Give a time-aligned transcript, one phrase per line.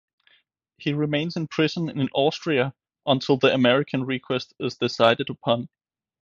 [0.79, 2.73] He remains in prison in Austria
[3.05, 5.69] until the American request is decided upon.